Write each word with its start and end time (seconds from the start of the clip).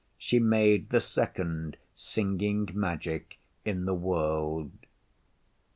She 0.17 0.39
made 0.39 0.89
the 0.89 0.99
Second 0.99 1.77
Singing 1.95 2.71
Magic 2.73 3.37
in 3.63 3.85
the 3.85 3.93
world. 3.93 4.71